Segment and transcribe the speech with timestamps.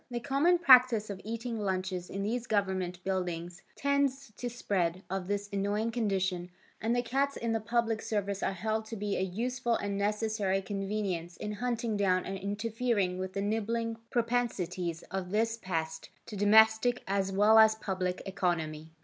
[0.09, 5.27] The common practice of eating lunches in these government buildings tends to the spread of
[5.27, 6.49] this annoying condition
[6.81, 10.59] and the cats in the public service are held to be a useful and necessary
[10.63, 17.03] convenience in hunting down and interfering with the nibbling propensities of this pest to domestic
[17.05, 18.89] as well as public economy.